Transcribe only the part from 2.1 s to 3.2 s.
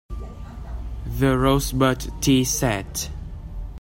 tea set!